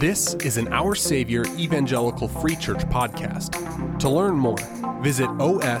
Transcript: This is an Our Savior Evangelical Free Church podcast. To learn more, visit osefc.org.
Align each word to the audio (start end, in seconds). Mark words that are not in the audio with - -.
This 0.00 0.34
is 0.34 0.56
an 0.56 0.72
Our 0.72 0.94
Savior 0.94 1.44
Evangelical 1.58 2.26
Free 2.26 2.56
Church 2.56 2.80
podcast. 2.88 3.98
To 3.98 4.08
learn 4.08 4.36
more, 4.36 4.56
visit 5.02 5.28
osefc.org. 5.28 5.80